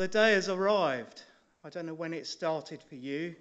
the 0.00 0.08
day 0.08 0.32
has 0.32 0.48
arrived. 0.48 1.20
I 1.62 1.68
don't 1.68 1.84
know 1.84 1.92
when 1.92 2.14
it 2.14 2.26
started 2.26 2.82
for 2.82 2.94
you, 2.94 3.36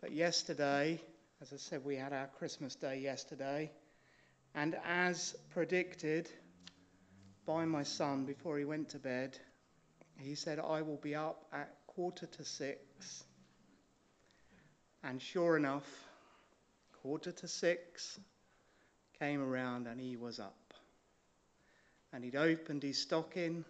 but 0.00 0.10
yesterday, 0.10 1.00
as 1.40 1.52
I 1.52 1.58
said, 1.58 1.84
we 1.84 1.94
had 1.94 2.12
our 2.12 2.26
Christmas 2.26 2.74
day 2.74 2.98
yesterday, 2.98 3.70
and 4.56 4.76
as 4.84 5.36
predicted 5.50 6.28
by 7.46 7.64
my 7.64 7.84
son 7.84 8.24
before 8.24 8.58
he 8.58 8.64
went 8.64 8.88
to 8.88 8.98
bed, 8.98 9.38
he 10.18 10.34
said, 10.34 10.58
I 10.58 10.82
will 10.82 10.98
be 11.00 11.14
up 11.14 11.44
at 11.52 11.72
quarter 11.86 12.26
to 12.26 12.44
six. 12.44 13.22
And 15.04 15.22
sure 15.22 15.56
enough, 15.56 15.86
quarter 17.00 17.30
to 17.30 17.46
six 17.46 18.18
came 19.20 19.40
around 19.40 19.86
and 19.86 20.00
he 20.00 20.16
was 20.16 20.40
up. 20.40 20.74
And 22.12 22.24
he'd 22.24 22.34
opened 22.34 22.82
his 22.82 22.98
stocking 22.98 23.64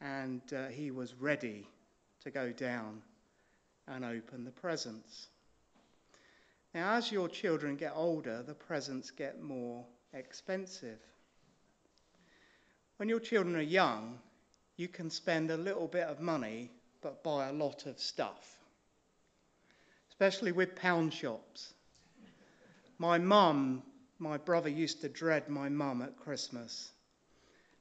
and 0.00 0.42
uh, 0.52 0.68
he 0.68 0.90
was 0.90 1.14
ready 1.14 1.66
to 2.22 2.30
go 2.30 2.52
down 2.52 3.02
and 3.86 4.04
open 4.04 4.44
the 4.44 4.50
presents. 4.50 5.28
Now, 6.74 6.94
as 6.94 7.10
your 7.10 7.28
children 7.28 7.76
get 7.76 7.92
older, 7.94 8.42
the 8.42 8.54
presents 8.54 9.10
get 9.10 9.42
more 9.42 9.84
expensive. 10.12 11.00
When 12.98 13.08
your 13.08 13.20
children 13.20 13.56
are 13.56 13.60
young, 13.60 14.18
you 14.76 14.88
can 14.88 15.10
spend 15.10 15.50
a 15.50 15.56
little 15.56 15.88
bit 15.88 16.04
of 16.04 16.20
money 16.20 16.70
but 17.00 17.22
buy 17.22 17.48
a 17.48 17.52
lot 17.52 17.86
of 17.86 17.98
stuff, 17.98 18.58
especially 20.10 20.52
with 20.52 20.74
pound 20.74 21.14
shops. 21.14 21.72
My 22.98 23.18
mum, 23.18 23.82
my 24.18 24.36
brother 24.36 24.68
used 24.68 25.00
to 25.02 25.08
dread 25.08 25.48
my 25.48 25.68
mum 25.68 26.02
at 26.02 26.16
Christmas 26.16 26.90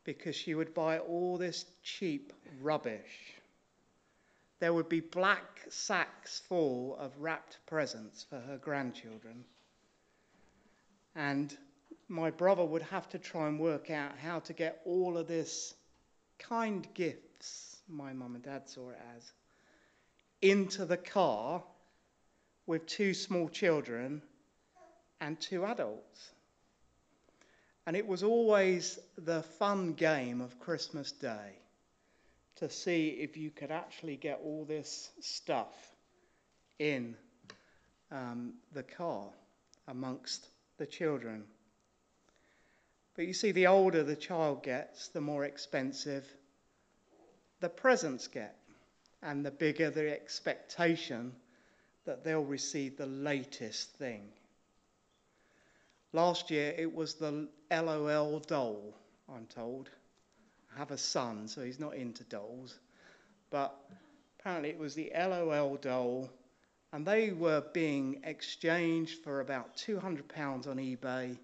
because 0.08 0.38
she 0.38 0.56
would 0.56 0.74
buy 0.74 1.00
all 1.00 1.38
this 1.38 1.66
cheap 1.84 2.32
rubbish. 2.62 3.34
There 4.60 4.74
would 4.74 4.88
be 4.88 5.02
black 5.02 5.66
sacks 5.70 6.42
full 6.48 6.95
of 6.95 7.12
wrapped 7.20 7.58
presents 7.66 8.23
for 8.23 8.40
her 8.40 8.58
grandchildren. 8.58 9.44
And 11.14 11.56
my 12.08 12.31
brother 12.31 12.64
would 12.64 12.84
have 12.84 13.09
to 13.09 13.20
try 13.20 13.50
and 13.50 13.59
work 13.59 13.92
out 13.92 14.18
how 14.18 14.40
to 14.40 14.54
get 14.54 14.81
all 14.86 15.18
of 15.18 15.28
this 15.28 15.76
kind 16.40 16.88
gifts, 16.94 17.81
my 17.90 18.14
mum 18.14 18.36
and 18.36 18.44
dad 18.46 18.70
saw 18.70 18.92
it 18.92 19.00
as, 19.18 19.34
into 20.42 20.86
the 20.86 20.96
car 20.96 21.62
with 22.66 22.86
two 22.86 23.14
small 23.14 23.50
children 23.50 24.22
and 25.20 25.38
two 25.42 25.66
adults. 25.66 26.31
And 27.88 27.96
it 27.96 28.06
was 28.06 28.22
always 28.22 29.00
the 29.18 29.42
fun 29.42 29.94
game 29.94 30.42
of 30.42 30.60
Christmas 30.60 31.14
Day 31.14 31.58
to 32.58 32.70
see 32.70 33.08
if 33.22 33.38
you 33.38 33.50
could 33.50 33.72
actually 33.72 34.18
get 34.18 34.42
all 34.44 34.66
this 34.66 35.10
stuff 35.22 35.74
in 36.80 37.16
um, 38.12 38.56
the 38.74 38.84
car 38.84 39.30
amongst 39.88 40.46
the 40.78 40.86
children. 40.86 41.46
But 43.16 43.26
you 43.26 43.34
see, 43.34 43.54
the 43.54 43.68
older 43.68 44.04
the 44.04 44.18
child 44.18 44.64
gets, 44.64 45.08
the 45.08 45.22
more 45.22 45.46
expensive 45.46 46.26
the 47.62 47.70
presents 47.70 48.28
get, 48.28 48.58
and 49.24 49.46
the 49.46 49.52
bigger 49.52 49.90
the 49.90 50.12
expectation 50.12 51.32
that 52.04 52.26
they'll 52.26 52.44
receive 52.44 52.98
the 52.98 53.06
latest 53.06 53.92
thing. 53.92 54.24
Last 56.13 56.50
year 56.50 56.73
it 56.77 56.94
was 56.94 57.16
the 57.16 57.50
LOL 57.69 58.39
doll, 58.39 58.94
I'm 59.27 59.45
told. 59.45 59.89
I 60.73 60.80
have 60.80 60.91
a 60.91 60.97
son, 60.97 61.47
so 61.47 61.61
he's 61.61 61.80
not 61.80 61.95
into 61.95 62.23
dolls. 62.23 62.80
But 63.50 63.75
apparently 64.39 64.69
it 64.69 64.78
was 64.78 64.95
the 64.95 65.11
LOL 65.13 65.75
doll, 65.75 66.30
and 66.94 67.05
they 67.05 67.31
were 67.31 67.63
being 67.73 68.22
exchanged 68.23 69.23
for 69.23 69.41
about 69.41 69.75
£200 69.75 70.67
on 70.67 70.78
eBay 70.78 71.38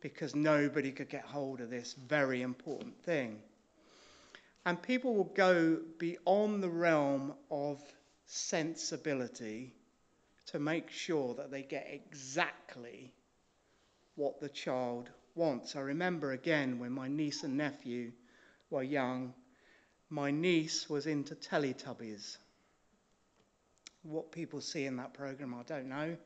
because 0.00 0.34
nobody 0.34 0.92
could 0.92 1.10
get 1.10 1.24
hold 1.24 1.60
of 1.60 1.68
this 1.68 1.94
very 1.94 2.42
important 2.42 2.98
thing. 3.02 3.38
And 4.64 4.80
people 4.80 5.14
will 5.14 5.24
go 5.34 5.78
beyond 5.98 6.62
the 6.62 6.70
realm 6.70 7.34
of 7.50 7.82
sensibility 8.26 9.74
to 10.46 10.58
make 10.58 10.90
sure 10.90 11.34
that 11.34 11.50
they 11.50 11.62
get 11.62 11.88
exactly 11.90 13.12
what 14.16 14.40
the 14.40 14.48
child 14.48 15.10
wants. 15.34 15.76
I 15.76 15.80
remember 15.80 16.32
again 16.32 16.78
when 16.78 16.92
my 16.92 17.08
niece 17.08 17.44
and 17.44 17.56
nephew 17.56 18.12
were 18.70 18.82
young, 18.82 19.34
my 20.10 20.30
niece 20.30 20.88
was 20.88 21.06
into 21.06 21.34
Teletubbies. 21.34 22.38
What 24.02 24.32
people 24.32 24.60
see 24.60 24.86
in 24.86 24.96
that 24.96 25.14
program, 25.14 25.54
I 25.54 25.62
don't 25.62 25.88
know. 25.88 26.16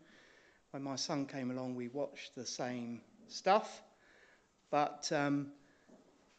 When 0.71 0.83
my 0.83 0.97
son 0.97 1.27
came 1.27 1.51
along, 1.51 1.75
we 1.75 1.89
watched 1.89 2.35
the 2.35 2.47
same 2.47 3.01
stuff. 3.29 3.83
But 4.71 5.11
um, 5.13 5.49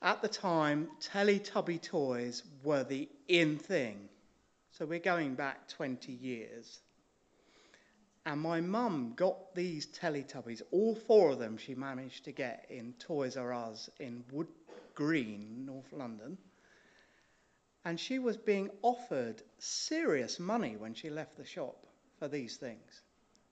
at 0.01 0.21
the 0.21 0.27
time, 0.27 0.87
Teletubby 1.01 1.81
toys 1.81 2.43
were 2.63 2.83
the 2.83 3.09
in 3.27 3.57
thing. 3.57 4.09
So 4.71 4.85
we're 4.85 4.99
going 4.99 5.35
back 5.35 5.67
20 5.67 6.13
years. 6.13 6.79
And 8.25 8.39
my 8.39 8.61
mum 8.61 9.13
got 9.15 9.55
these 9.55 9.87
Teletubbies, 9.87 10.61
all 10.71 10.95
four 10.95 11.31
of 11.31 11.39
them 11.39 11.57
she 11.57 11.73
managed 11.73 12.25
to 12.25 12.31
get 12.31 12.67
in 12.69 12.93
Toys 12.93 13.35
R 13.35 13.51
Us 13.51 13.89
in 13.99 14.23
Wood 14.31 14.47
Green, 14.93 15.65
North 15.65 15.91
London. 15.91 16.37
And 17.83 17.99
she 17.99 18.19
was 18.19 18.37
being 18.37 18.69
offered 18.83 19.41
serious 19.57 20.39
money 20.39 20.77
when 20.77 20.93
she 20.93 21.09
left 21.09 21.35
the 21.35 21.45
shop 21.45 21.87
for 22.19 22.27
these 22.27 22.57
things 22.57 23.01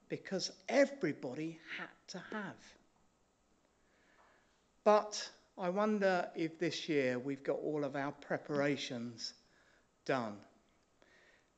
because 0.08 0.52
everybody 0.68 1.58
had 1.76 1.88
to 2.08 2.18
have. 2.30 2.56
But 4.84 5.30
I 5.58 5.68
wonder 5.70 6.30
if 6.36 6.60
this 6.60 6.88
year 6.88 7.18
we've 7.18 7.42
got 7.42 7.58
all 7.58 7.84
of 7.84 7.96
our 7.96 8.12
preparations 8.12 9.34
done 10.04 10.36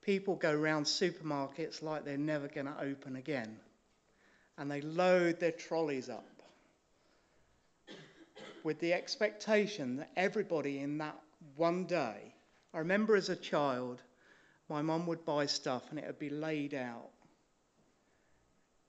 people 0.03 0.37
go 0.37 0.53
around 0.53 0.85
supermarkets 0.85 1.83
like 1.83 2.05
they're 2.05 2.19
never 2.19 2.49
going 2.49 2.67
to 2.67 2.81
open 2.81 3.17
again. 3.17 3.57
And 4.59 4.71
they 4.71 4.81
load 4.81 5.41
their 5.41 5.53
trolleys 5.53 6.09
up 6.09 6.27
with 8.65 8.79
the 8.81 8.93
expectation 8.93 9.97
that 9.97 10.11
everybody 10.17 10.79
in 10.79 10.99
that 10.99 11.19
one 11.57 11.85
day, 11.85 12.35
I 12.75 12.79
remember 12.79 13.17
as 13.17 13.29
a 13.29 13.37
child, 13.37 14.01
my 14.69 14.83
mum 14.83 15.07
would 15.07 15.25
buy 15.25 15.47
stuff 15.47 15.83
and 15.91 15.99
it 15.99 16.07
would 16.07 16.19
be 16.19 16.31
laid 16.31 16.75
out. 16.75 17.11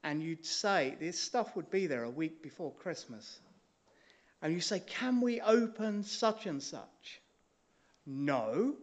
And 0.04 0.22
you'd 0.22 0.46
say, 0.46 0.96
this 1.00 1.20
stuff 1.20 1.56
would 1.56 1.72
be 1.72 1.88
there 1.88 2.04
a 2.04 2.10
week 2.10 2.44
before 2.44 2.74
Christmas. 2.74 3.40
And 4.42 4.54
you 4.54 4.60
say, 4.60 4.82
can 4.82 5.22
we 5.22 5.40
open 5.40 6.04
such 6.04 6.46
and 6.46 6.62
such? 6.62 7.22
No. 8.06 8.76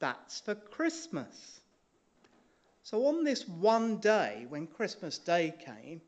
That's 0.00 0.40
for 0.40 0.54
Christmas. 0.54 1.60
So, 2.82 3.06
on 3.06 3.24
this 3.24 3.46
one 3.46 3.98
day, 3.98 4.46
when 4.48 4.66
Christmas 4.66 5.18
Day 5.18 5.52
came, 5.64 6.00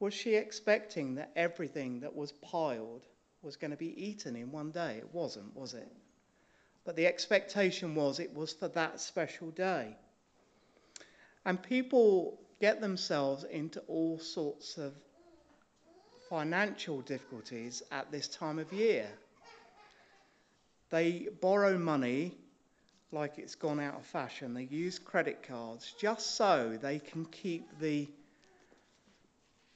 was 0.00 0.14
she 0.14 0.34
expecting 0.34 1.16
that 1.16 1.32
everything 1.34 2.00
that 2.00 2.14
was 2.14 2.32
piled 2.32 3.02
was 3.42 3.56
going 3.56 3.72
to 3.72 3.76
be 3.76 4.02
eaten 4.02 4.36
in 4.36 4.50
one 4.50 4.70
day? 4.70 4.96
It 4.98 5.12
wasn't, 5.12 5.54
was 5.56 5.74
it? 5.74 5.92
But 6.84 6.96
the 6.96 7.06
expectation 7.06 7.94
was 7.94 8.18
it 8.18 8.34
was 8.34 8.52
for 8.52 8.68
that 8.68 9.00
special 9.00 9.50
day. 9.50 9.96
And 11.44 11.62
people 11.62 12.40
get 12.60 12.80
themselves 12.80 13.44
into 13.44 13.80
all 13.80 14.18
sorts 14.18 14.78
of 14.78 14.94
financial 16.28 17.00
difficulties 17.00 17.82
at 17.90 18.10
this 18.10 18.28
time 18.28 18.58
of 18.58 18.72
year. 18.72 19.08
They 20.90 21.28
borrow 21.40 21.76
money 21.76 22.34
like 23.12 23.38
it's 23.38 23.54
gone 23.54 23.80
out 23.80 23.96
of 23.96 24.04
fashion. 24.06 24.54
They 24.54 24.64
use 24.64 24.98
credit 24.98 25.42
cards 25.46 25.94
just 25.98 26.36
so 26.36 26.78
they 26.80 26.98
can 26.98 27.24
keep 27.24 27.66
the 27.80 28.06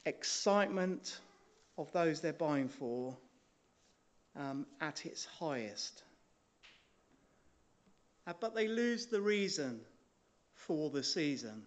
excitement 0.04 1.18
of 1.78 1.90
those 1.92 2.20
they're 2.20 2.32
buying 2.32 2.68
for 2.68 3.16
um, 4.36 4.66
at 4.80 5.06
its 5.06 5.24
highest. 5.24 6.02
Uh, 8.26 8.32
but 8.40 8.54
they 8.54 8.68
lose 8.68 9.06
the 9.06 9.20
reason 9.20 9.80
for 10.54 10.90
the 10.90 11.02
season. 11.02 11.62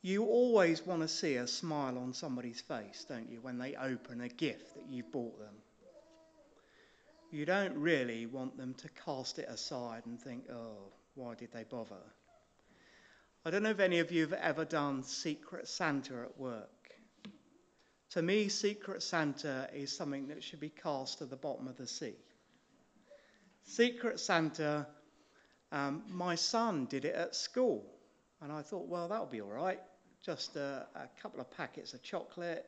You 0.00 0.24
always 0.24 0.84
want 0.84 1.02
to 1.02 1.08
see 1.08 1.36
a 1.36 1.46
smile 1.46 1.98
on 1.98 2.12
somebody's 2.12 2.60
face, 2.60 3.04
don't 3.08 3.30
you, 3.30 3.40
when 3.40 3.58
they 3.58 3.76
open 3.76 4.20
a 4.20 4.28
gift 4.28 4.74
that 4.74 4.86
you've 4.88 5.12
bought 5.12 5.38
them 5.38 5.54
you 7.32 7.46
don't 7.46 7.74
really 7.74 8.26
want 8.26 8.58
them 8.58 8.74
to 8.74 8.88
cast 9.04 9.38
it 9.38 9.48
aside 9.48 10.02
and 10.04 10.20
think, 10.20 10.44
oh, 10.52 10.92
why 11.14 11.34
did 11.34 11.50
they 11.50 11.64
bother? 11.64 12.02
I 13.44 13.50
don't 13.50 13.62
know 13.62 13.70
if 13.70 13.80
any 13.80 14.00
of 14.00 14.12
you 14.12 14.20
have 14.20 14.34
ever 14.34 14.66
done 14.66 15.02
Secret 15.02 15.66
Santa 15.66 16.22
at 16.22 16.38
work. 16.38 16.68
To 18.10 18.22
me, 18.22 18.48
Secret 18.48 19.02
Santa 19.02 19.68
is 19.72 19.96
something 19.96 20.28
that 20.28 20.44
should 20.44 20.60
be 20.60 20.68
cast 20.68 21.18
to 21.18 21.24
the 21.24 21.36
bottom 21.36 21.66
of 21.66 21.78
the 21.78 21.86
sea. 21.86 22.14
Secret 23.64 24.20
Santa, 24.20 24.86
um, 25.72 26.02
my 26.08 26.34
son 26.34 26.84
did 26.84 27.06
it 27.06 27.14
at 27.14 27.34
school. 27.34 27.86
And 28.42 28.52
I 28.52 28.60
thought, 28.60 28.88
well, 28.88 29.08
that'll 29.08 29.24
be 29.24 29.40
all 29.40 29.48
right. 29.48 29.80
Just 30.22 30.56
a, 30.56 30.86
a 30.94 31.08
couple 31.22 31.40
of 31.40 31.50
packets 31.50 31.94
of 31.94 32.02
chocolate. 32.02 32.66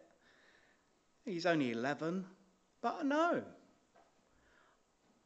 He's 1.27 1.45
only 1.45 1.73
11. 1.73 2.25
But 2.81 3.05
no. 3.05 3.43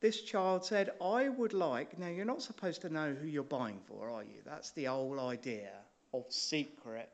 This 0.01 0.23
child 0.23 0.65
said, 0.65 0.91
I 1.03 1.29
would 1.29 1.53
like. 1.53 1.99
Now, 1.99 2.09
you're 2.09 2.25
not 2.25 2.43
supposed 2.43 2.83
to 2.83 2.89
know 2.89 3.15
who 3.15 3.27
you're 3.27 3.43
buying 3.43 3.81
for, 3.87 4.11
are 4.11 4.23
you? 4.23 4.43
That's 4.45 4.71
the 4.73 4.89
old 4.89 5.19
idea 5.19 5.73
of 6.15 6.25
secret 6.29 7.11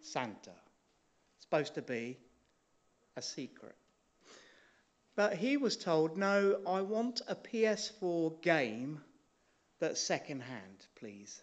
Santa. 0.00 0.50
It's 1.36 1.44
supposed 1.44 1.74
to 1.74 1.82
be 1.82 2.16
a 3.16 3.22
secret. 3.22 3.74
But 5.16 5.34
he 5.34 5.56
was 5.56 5.76
told, 5.76 6.16
no, 6.16 6.60
I 6.66 6.80
want 6.80 7.20
a 7.28 7.34
PS4 7.34 8.40
game 8.40 9.00
that's 9.80 10.00
second 10.00 10.42
hand, 10.42 10.86
please. 10.94 11.42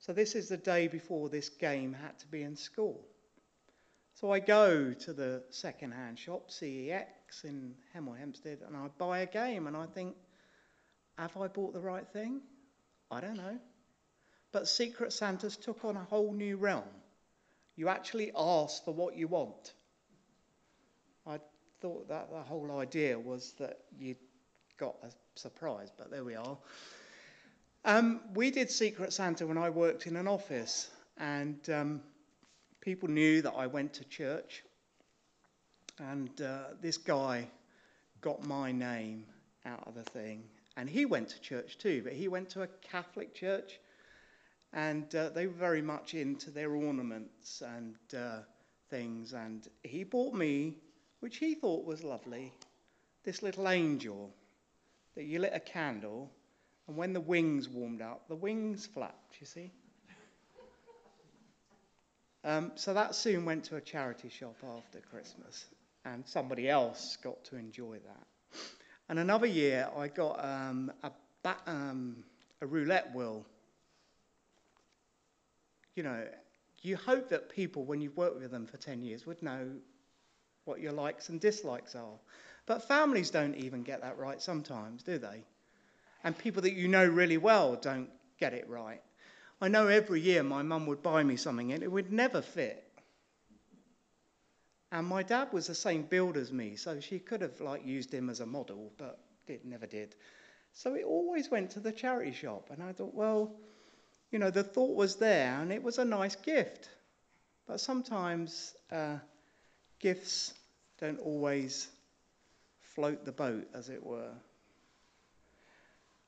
So 0.00 0.12
this 0.12 0.34
is 0.34 0.48
the 0.48 0.56
day 0.56 0.88
before 0.88 1.28
this 1.28 1.48
game 1.48 1.94
had 1.94 2.18
to 2.20 2.26
be 2.28 2.42
in 2.42 2.54
school. 2.54 3.04
So 4.20 4.32
I 4.32 4.40
go 4.40 4.94
to 4.94 5.12
the 5.12 5.42
second-hand 5.50 6.18
shop, 6.18 6.48
CEX 6.50 7.44
in 7.44 7.74
Hemel 7.94 8.18
Hempstead, 8.18 8.60
and 8.66 8.74
I 8.74 8.88
buy 8.96 9.18
a 9.18 9.26
game, 9.26 9.66
and 9.66 9.76
I 9.76 9.84
think, 9.84 10.16
have 11.18 11.36
I 11.36 11.48
bought 11.48 11.74
the 11.74 11.80
right 11.80 12.08
thing? 12.08 12.40
I 13.10 13.20
don't 13.20 13.36
know. 13.36 13.58
But 14.52 14.68
Secret 14.68 15.12
Santas 15.12 15.58
took 15.58 15.84
on 15.84 15.98
a 15.98 16.04
whole 16.04 16.32
new 16.32 16.56
realm. 16.56 16.88
You 17.76 17.88
actually 17.88 18.32
ask 18.34 18.82
for 18.86 18.94
what 18.94 19.18
you 19.18 19.28
want. 19.28 19.74
I 21.26 21.38
thought 21.82 22.08
that 22.08 22.30
the 22.30 22.40
whole 22.40 22.78
idea 22.78 23.18
was 23.18 23.52
that 23.58 23.80
you 23.98 24.16
got 24.78 24.96
a 25.02 25.10
surprise, 25.38 25.90
but 25.94 26.10
there 26.10 26.24
we 26.24 26.36
are. 26.36 26.56
Um, 27.84 28.22
we 28.32 28.50
did 28.50 28.70
Secret 28.70 29.12
Santa 29.12 29.46
when 29.46 29.58
I 29.58 29.68
worked 29.68 30.06
in 30.06 30.16
an 30.16 30.26
office, 30.26 30.88
and 31.18 31.58
um, 31.68 32.00
people 32.86 33.08
knew 33.08 33.42
that 33.42 33.52
I 33.54 33.66
went 33.66 33.92
to 33.94 34.04
church. 34.04 34.62
And 35.98 36.40
uh, 36.40 36.68
this 36.80 36.96
guy 36.96 37.48
got 38.20 38.46
my 38.46 38.70
name 38.70 39.24
out 39.64 39.82
of 39.88 39.96
the 39.96 40.04
thing. 40.04 40.44
And 40.76 40.88
he 40.88 41.04
went 41.04 41.28
to 41.30 41.40
church 41.40 41.78
too, 41.78 42.02
but 42.04 42.12
he 42.12 42.28
went 42.28 42.48
to 42.50 42.62
a 42.62 42.68
Catholic 42.82 43.34
church. 43.34 43.80
And 44.72 45.12
uh, 45.16 45.30
they 45.30 45.48
were 45.48 45.52
very 45.52 45.82
much 45.82 46.14
into 46.14 46.52
their 46.52 46.70
ornaments 46.70 47.60
and 47.60 47.96
uh, 48.16 48.42
things. 48.88 49.32
And 49.32 49.66
he 49.82 50.04
bought 50.04 50.34
me, 50.34 50.76
which 51.18 51.38
he 51.38 51.56
thought 51.56 51.84
was 51.84 52.04
lovely, 52.04 52.52
this 53.24 53.42
little 53.42 53.68
angel 53.68 54.32
that 55.16 55.24
you 55.24 55.40
lit 55.40 55.52
a 55.54 55.60
candle 55.60 56.30
and 56.86 56.96
when 56.96 57.12
the 57.12 57.20
wings 57.20 57.68
warmed 57.68 58.00
up, 58.00 58.28
the 58.28 58.36
wings 58.36 58.86
flapped, 58.86 59.40
you 59.40 59.46
see. 59.46 59.72
Um, 62.46 62.72
so 62.76 62.94
that 62.94 63.14
soon 63.14 63.44
went 63.44 63.64
to 63.64 63.76
a 63.76 63.80
charity 63.80 64.28
shop 64.28 64.56
after 64.76 65.00
Christmas, 65.00 65.66
and 66.04 66.26
somebody 66.26 66.70
else 66.70 67.18
got 67.22 67.44
to 67.44 67.56
enjoy 67.56 67.98
that. 67.98 68.60
And 69.08 69.18
another 69.18 69.46
year, 69.46 69.88
I 69.96 70.08
got 70.08 70.42
um, 70.42 70.92
a, 71.02 71.10
um, 71.66 72.24
a 72.60 72.66
roulette 72.66 73.14
wheel. 73.14 73.44
You 75.94 76.04
know, 76.04 76.24
you 76.82 76.96
hope 76.96 77.28
that 77.30 77.50
people, 77.50 77.84
when 77.84 78.00
you've 78.00 78.16
worked 78.16 78.40
with 78.40 78.50
them 78.50 78.66
for 78.66 78.76
10 78.76 79.02
years, 79.02 79.26
would 79.26 79.42
know 79.42 79.72
what 80.64 80.80
your 80.80 80.92
likes 80.92 81.28
and 81.28 81.40
dislikes 81.40 81.94
are. 81.94 82.18
But 82.66 82.86
families 82.86 83.30
don't 83.30 83.56
even 83.56 83.82
get 83.82 84.02
that 84.02 84.18
right 84.18 84.40
sometimes, 84.40 85.02
do 85.02 85.18
they? 85.18 85.44
and 86.26 86.36
people 86.36 86.62
that 86.62 86.72
you 86.72 86.88
know 86.88 87.06
really 87.06 87.38
well 87.38 87.76
don't 87.76 88.10
get 88.38 88.52
it 88.52 88.68
right. 88.68 89.00
I 89.60 89.68
know 89.68 89.88
every 89.88 90.20
year 90.20 90.42
my 90.42 90.62
mum 90.62 90.86
would 90.86 91.02
buy 91.02 91.22
me 91.22 91.36
something 91.36 91.72
and 91.72 91.82
it 91.82 91.90
would 91.90 92.12
never 92.12 92.42
fit. 92.42 92.82
And 94.92 95.06
my 95.06 95.22
dad 95.22 95.52
was 95.52 95.66
the 95.66 95.74
same 95.74 96.02
build 96.02 96.36
as 96.36 96.52
me, 96.52 96.76
so 96.76 97.00
she 97.00 97.18
could 97.18 97.40
have 97.40 97.60
like 97.60 97.84
used 97.84 98.12
him 98.12 98.30
as 98.30 98.40
a 98.40 98.46
model, 98.46 98.92
but 98.98 99.18
it 99.46 99.64
never 99.64 99.86
did. 99.86 100.14
So 100.72 100.94
it 100.94 101.04
always 101.04 101.50
went 101.50 101.70
to 101.70 101.80
the 101.80 101.92
charity 101.92 102.32
shop, 102.32 102.70
and 102.70 102.82
I 102.82 102.92
thought, 102.92 103.14
well, 103.14 103.56
you 104.30 104.38
know, 104.38 104.50
the 104.50 104.62
thought 104.62 104.94
was 104.94 105.16
there, 105.16 105.60
and 105.60 105.72
it 105.72 105.82
was 105.82 105.98
a 105.98 106.04
nice 106.04 106.36
gift. 106.36 106.88
But 107.66 107.80
sometimes 107.80 108.74
uh, 108.92 109.16
gifts 109.98 110.54
don't 111.00 111.18
always 111.18 111.88
float 112.80 113.24
the 113.24 113.32
boat, 113.32 113.66
as 113.74 113.88
it 113.88 114.04
were. 114.04 114.32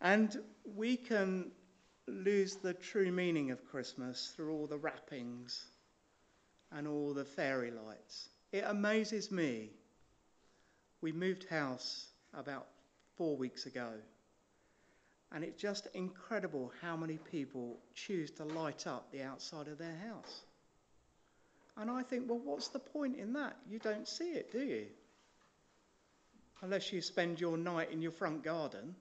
And 0.01 0.37
we 0.75 0.97
can 0.97 1.53
lose 2.09 2.57
the 2.57 2.75
true 2.75 3.13
meaning 3.13 3.51
of 3.51 3.65
Christmas 3.71 4.33
through 4.35 4.53
all 4.53 4.67
the 4.67 4.79
wrappings 4.79 5.67
and 6.73 6.87
all 6.87 7.15
the 7.15 7.25
fairy 7.25 7.71
lights. 7.71 8.29
It 8.53 8.65
amazes 8.67 9.31
me. 9.31 9.71
We 11.01 11.13
moved 11.13 11.45
house 11.49 12.07
about 12.35 12.67
four 13.17 13.37
weeks 13.37 13.67
ago, 13.67 13.93
and 15.33 15.45
it's 15.45 15.61
just 15.61 15.87
incredible 15.95 16.73
how 16.81 16.97
many 16.97 17.19
people 17.31 17.79
choose 17.95 18.31
to 18.33 18.45
light 18.45 18.87
up 18.87 19.11
the 19.13 19.23
outside 19.23 19.69
of 19.69 19.79
their 19.79 19.97
house. 20.07 20.43
And 21.77 21.91
I 21.91 22.03
think, 22.03 22.29
well, 22.29 22.41
what's 22.43 22.69
the 22.69 22.81
point 22.81 23.17
in 23.17 23.33
that? 23.35 23.57
You 23.71 23.79
don't 23.79 24.09
see 24.09 24.31
it, 24.31 24.51
do 24.51 24.61
you? 24.61 24.87
Unless 26.63 26.93
you 26.93 27.01
spend 27.01 27.41
your 27.41 27.57
night 27.57 27.93
in 27.93 28.03
your 28.03 28.11
front 28.11 28.43
garden 28.43 28.97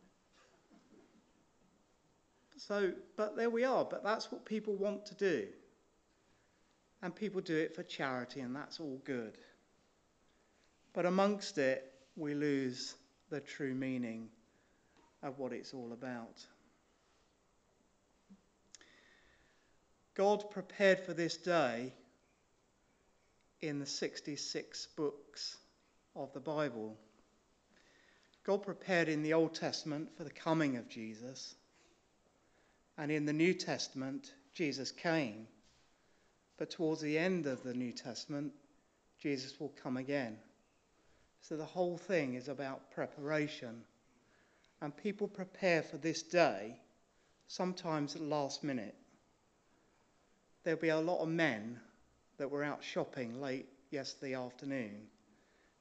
so, 2.57 2.91
but 3.15 3.35
there 3.35 3.49
we 3.49 3.63
are. 3.63 3.85
But 3.85 4.03
that's 4.03 4.31
what 4.31 4.45
people 4.45 4.75
want 4.75 5.05
to 5.07 5.15
do. 5.15 5.47
And 7.01 7.15
people 7.15 7.41
do 7.41 7.55
it 7.55 7.75
for 7.75 7.83
charity, 7.83 8.39
and 8.39 8.55
that's 8.55 8.79
all 8.79 8.99
good. 9.05 9.37
But 10.93 11.05
amongst 11.05 11.57
it, 11.59 11.93
we 12.15 12.33
lose 12.33 12.95
the 13.29 13.39
true 13.39 13.75
meaning 13.75 14.29
of 15.21 15.37
what 15.37 15.53
it's 15.53 15.73
all 15.73 15.93
about. 15.93 16.43
God 20.15 20.49
prepared 20.49 20.99
for 20.99 21.13
this 21.13 21.37
day 21.37 21.93
in 23.61 23.77
the 23.77 23.85
66 23.85 24.87
books 24.95 25.57
of 26.15 26.33
the 26.33 26.39
Bible. 26.39 26.97
God 28.43 28.63
prepared 28.63 29.09
in 29.09 29.21
the 29.21 29.33
Old 29.33 29.53
Testament 29.53 30.09
for 30.17 30.23
the 30.23 30.31
coming 30.31 30.77
of 30.77 30.89
Jesus. 30.89 31.53
And 32.97 33.11
in 33.11 33.25
the 33.25 33.33
New 33.33 33.53
Testament, 33.53 34.33
Jesus 34.53 34.91
came. 34.91 35.47
But 36.57 36.71
towards 36.71 37.01
the 37.01 37.17
end 37.17 37.45
of 37.45 37.63
the 37.63 37.73
New 37.73 37.91
Testament, 37.91 38.53
Jesus 39.19 39.59
will 39.59 39.73
come 39.81 39.97
again. 39.97 40.37
So 41.41 41.55
the 41.55 41.65
whole 41.65 41.97
thing 41.97 42.33
is 42.33 42.47
about 42.47 42.91
preparation. 42.91 43.83
And 44.81 44.95
people 44.95 45.27
prepare 45.27 45.83
for 45.83 45.97
this 45.97 46.23
day, 46.23 46.79
sometimes 47.47 48.15
at 48.15 48.21
the 48.21 48.27
last 48.27 48.63
minute. 48.63 48.95
There'll 50.63 50.79
be 50.79 50.89
a 50.89 50.99
lot 50.99 51.21
of 51.21 51.29
men 51.29 51.79
that 52.37 52.51
were 52.51 52.63
out 52.63 52.83
shopping 52.83 53.39
late 53.39 53.67
yesterday 53.89 54.35
afternoon 54.35 55.07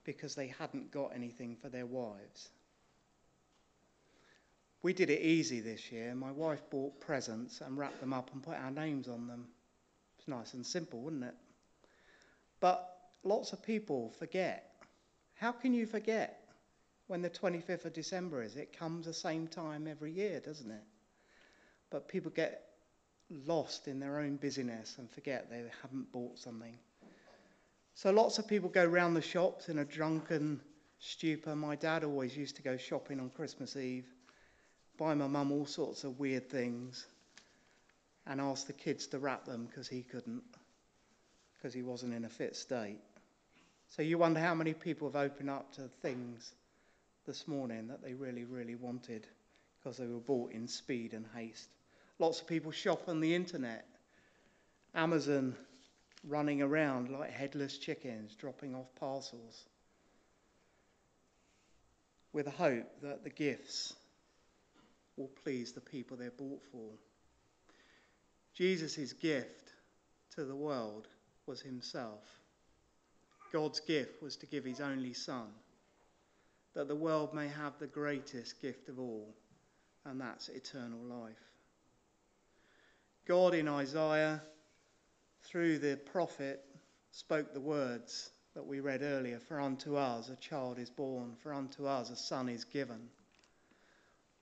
because 0.04 0.34
they 0.34 0.46
hadn't 0.46 0.92
got 0.92 1.12
anything 1.14 1.56
for 1.56 1.68
their 1.68 1.86
wives. 1.86 2.50
We 4.82 4.92
did 4.92 5.10
it 5.10 5.20
easy 5.20 5.60
this 5.60 5.90
year. 5.90 6.14
My 6.14 6.30
wife 6.30 6.62
bought 6.70 7.00
presents 7.00 7.60
and 7.60 7.76
wrapped 7.76 8.00
them 8.00 8.12
up 8.12 8.32
and 8.32 8.42
put 8.42 8.56
our 8.56 8.70
names 8.70 9.08
on 9.08 9.26
them. 9.26 9.48
It's 10.18 10.28
nice 10.28 10.54
and 10.54 10.64
simple, 10.64 11.00
wasn't 11.00 11.24
it? 11.24 11.34
But 12.60 12.88
lots 13.24 13.52
of 13.52 13.62
people 13.62 14.10
forget. 14.18 14.72
How 15.34 15.52
can 15.52 15.74
you 15.74 15.86
forget 15.86 16.40
when 17.06 17.22
the 17.22 17.30
25th 17.30 17.84
of 17.84 17.92
December 17.92 18.42
is? 18.42 18.56
It 18.56 18.76
comes 18.76 19.06
the 19.06 19.12
same 19.12 19.46
time 19.46 19.86
every 19.86 20.12
year, 20.12 20.40
doesn't 20.40 20.70
it? 20.70 20.84
But 21.90 22.08
people 22.08 22.30
get 22.30 22.62
lost 23.46 23.88
in 23.88 23.98
their 23.98 24.18
own 24.18 24.36
busyness 24.36 24.96
and 24.98 25.10
forget 25.10 25.50
they 25.50 25.64
haven't 25.82 26.12
bought 26.12 26.38
something. 26.38 26.76
So 27.94 28.10
lots 28.10 28.38
of 28.38 28.46
people 28.46 28.68
go 28.68 28.84
round 28.84 29.16
the 29.16 29.22
shops 29.22 29.68
in 29.68 29.78
a 29.78 29.84
drunken 29.84 30.60
stupor. 30.98 31.56
My 31.56 31.76
dad 31.76 32.04
always 32.04 32.36
used 32.36 32.56
to 32.56 32.62
go 32.62 32.76
shopping 32.76 33.20
on 33.20 33.30
Christmas 33.30 33.76
Eve 33.76 34.06
buy 34.98 35.14
my 35.14 35.26
mum 35.26 35.52
all 35.52 35.66
sorts 35.66 36.04
of 36.04 36.18
weird 36.18 36.48
things 36.48 37.06
and 38.26 38.40
ask 38.40 38.66
the 38.66 38.72
kids 38.72 39.06
to 39.08 39.18
wrap 39.18 39.44
them 39.44 39.66
because 39.66 39.88
he 39.88 40.02
couldn't, 40.02 40.42
because 41.56 41.72
he 41.72 41.82
wasn't 41.82 42.12
in 42.14 42.24
a 42.24 42.28
fit 42.28 42.56
state. 42.56 43.00
So 43.88 44.02
you 44.02 44.18
wonder 44.18 44.40
how 44.40 44.54
many 44.54 44.74
people 44.74 45.08
have 45.08 45.16
opened 45.16 45.50
up 45.50 45.72
to 45.74 45.82
things 46.02 46.52
this 47.26 47.46
morning 47.46 47.88
that 47.88 48.02
they 48.02 48.14
really, 48.14 48.44
really 48.44 48.74
wanted 48.74 49.26
because 49.78 49.96
they 49.96 50.06
were 50.06 50.20
bought 50.20 50.52
in 50.52 50.66
speed 50.66 51.12
and 51.12 51.26
haste. 51.34 51.68
Lots 52.18 52.40
of 52.40 52.46
people 52.46 52.72
shop 52.72 53.02
on 53.08 53.20
the 53.20 53.34
internet. 53.34 53.86
Amazon 54.94 55.54
running 56.26 56.62
around 56.62 57.10
like 57.10 57.30
headless 57.30 57.78
chickens, 57.78 58.34
dropping 58.34 58.74
off 58.74 58.86
parcels. 58.98 59.66
with 62.36 62.46
a 62.46 62.50
hope 62.50 63.00
that 63.00 63.24
the 63.24 63.30
gifts 63.30 63.94
will 65.16 65.30
please 65.42 65.72
the 65.72 65.80
people 65.80 66.16
they're 66.16 66.30
bought 66.30 66.62
for. 66.70 66.90
Jesus' 68.54 69.12
gift 69.12 69.72
to 70.34 70.44
the 70.44 70.56
world 70.56 71.08
was 71.46 71.60
himself. 71.60 72.24
God's 73.52 73.80
gift 73.80 74.22
was 74.22 74.36
to 74.36 74.46
give 74.46 74.64
his 74.64 74.80
only 74.80 75.12
Son, 75.12 75.48
that 76.74 76.88
the 76.88 76.94
world 76.94 77.32
may 77.32 77.48
have 77.48 77.78
the 77.78 77.86
greatest 77.86 78.60
gift 78.60 78.88
of 78.88 78.98
all, 78.98 79.34
and 80.04 80.20
that's 80.20 80.48
eternal 80.48 81.00
life. 81.00 81.36
God 83.26 83.54
in 83.54 83.68
Isaiah, 83.68 84.42
through 85.44 85.78
the 85.78 85.96
prophet, 85.96 86.64
spoke 87.10 87.52
the 87.52 87.60
words 87.60 88.30
that 88.54 88.66
we 88.66 88.80
read 88.80 89.02
earlier 89.02 89.38
For 89.38 89.60
unto 89.60 89.96
us 89.96 90.28
a 90.28 90.36
child 90.36 90.78
is 90.78 90.90
born, 90.90 91.34
for 91.42 91.52
unto 91.52 91.86
us 91.86 92.10
a 92.10 92.16
son 92.16 92.48
is 92.48 92.64
given. 92.64 93.08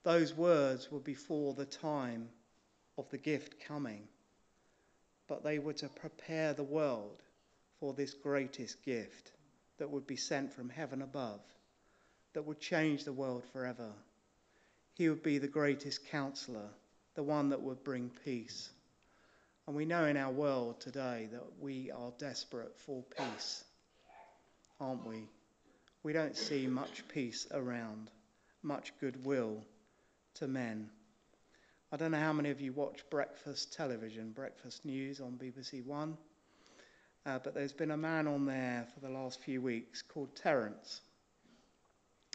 Those 0.04 0.34
words 0.34 0.92
were 0.92 1.00
before 1.00 1.54
the 1.54 1.64
time 1.64 2.28
of 2.98 3.08
the 3.08 3.16
gift 3.16 3.58
coming, 3.66 4.06
but 5.26 5.42
they 5.42 5.58
were 5.58 5.72
to 5.72 5.88
prepare 5.88 6.52
the 6.52 6.62
world 6.62 7.22
for 7.80 7.94
this 7.94 8.12
greatest 8.12 8.82
gift 8.84 9.32
that 9.78 9.88
would 9.88 10.06
be 10.06 10.16
sent 10.16 10.52
from 10.52 10.68
heaven 10.68 11.00
above, 11.00 11.40
that 12.34 12.44
would 12.44 12.60
change 12.60 13.04
the 13.04 13.14
world 13.14 13.44
forever. 13.50 13.90
He 14.92 15.08
would 15.08 15.22
be 15.22 15.38
the 15.38 15.48
greatest 15.48 16.06
counselor, 16.08 16.68
the 17.14 17.22
one 17.22 17.48
that 17.48 17.62
would 17.62 17.82
bring 17.82 18.10
peace. 18.26 18.68
And 19.66 19.74
we 19.74 19.86
know 19.86 20.04
in 20.04 20.18
our 20.18 20.30
world 20.30 20.82
today 20.82 21.30
that 21.32 21.58
we 21.58 21.90
are 21.90 22.12
desperate 22.18 22.78
for 22.78 23.02
peace, 23.16 23.64
aren't 24.78 25.06
we? 25.06 25.30
We 26.02 26.12
don't 26.12 26.36
see 26.36 26.66
much 26.66 27.08
peace 27.08 27.46
around, 27.50 28.10
much 28.62 28.92
goodwill 29.00 29.64
to 30.34 30.48
men. 30.48 30.90
I 31.92 31.96
don't 31.96 32.10
know 32.10 32.18
how 32.18 32.32
many 32.32 32.50
of 32.50 32.60
you 32.60 32.72
watch 32.72 33.08
breakfast 33.10 33.72
television, 33.72 34.32
breakfast 34.32 34.84
news 34.84 35.20
on 35.20 35.38
BBC 35.38 35.84
One, 35.84 36.16
uh, 37.24 37.38
but 37.42 37.54
there's 37.54 37.72
been 37.72 37.92
a 37.92 37.96
man 37.96 38.26
on 38.26 38.46
there 38.46 38.86
for 38.92 39.00
the 39.00 39.12
last 39.12 39.40
few 39.40 39.60
weeks 39.60 40.02
called 40.02 40.34
Terence. 40.34 41.00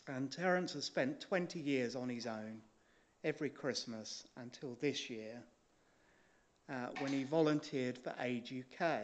And 0.08 0.32
Terence 0.32 0.74
has 0.74 0.86
spent 0.86 1.22
20 1.22 1.60
years 1.60 1.96
on 1.96 2.10
his 2.10 2.26
own 2.26 2.62
every 3.24 3.50
Christmas 3.50 4.26
until 4.38 4.78
this 4.82 5.10
year 5.10 5.44
uh, 6.70 6.88
when 7.00 7.12
he 7.12 7.24
volunteered 7.24 7.98
for 7.98 8.14
Age 8.22 8.54
UK 8.54 9.02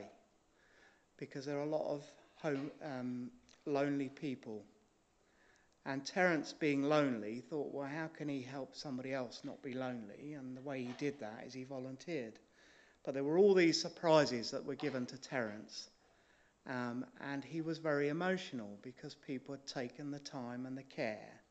because 1.18 1.46
there 1.46 1.58
are 1.58 1.64
a 1.64 1.70
lot 1.70 1.86
of 1.86 2.04
home, 2.36 2.72
um, 2.84 3.30
lonely 3.66 4.10
people 4.10 4.64
and 5.86 6.04
Terence, 6.04 6.52
being 6.52 6.84
lonely, 6.84 7.42
thought, 7.42 7.72
well, 7.72 7.88
how 7.88 8.08
can 8.08 8.28
he 8.28 8.42
help 8.42 8.76
somebody 8.76 9.14
else 9.14 9.42
not 9.44 9.62
be 9.62 9.74
lonely? 9.74 10.34
And 10.34 10.58
the 10.58 10.62
way 10.62 10.84
he 10.84 10.94
did 10.98 11.20
that 11.20 11.44
is 11.46 11.54
he 11.54 11.64
volunteered. 11.64 12.40
But 13.04 13.14
there 13.14 13.24
were 13.24 13.38
all 13.38 13.54
these 13.54 13.80
surprises 13.80 14.52
that 14.52 14.66
were 14.66 14.76
given 14.76 15.06
to 15.06 15.18
Terence. 15.22 15.88
Um, 16.68 17.06
and 17.22 17.44
he 17.44 17.62
was 17.62 17.78
very 17.78 18.10
emotional 18.10 18.80
because 18.82 19.14
people 19.14 19.54
had 19.54 19.68
taken 19.68 20.10
the 20.10 20.20
time 20.20 20.66
and 20.66 20.76
the 20.76 20.84
care. 20.84 21.42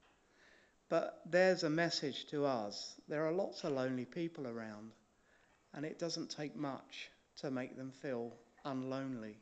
But 0.88 1.20
there's 1.26 1.62
a 1.62 1.70
message 1.70 2.26
to 2.26 2.44
us. 2.44 2.96
There 3.08 3.24
are 3.26 3.32
lots 3.32 3.62
of 3.62 3.72
lonely 3.72 4.04
people 4.04 4.48
around, 4.48 4.90
and 5.72 5.84
it 5.84 6.00
doesn't 6.00 6.30
take 6.30 6.56
much 6.56 7.08
to 7.36 7.52
make 7.52 7.76
them 7.76 7.92
feel 8.02 8.32
unlonely. 8.66 9.36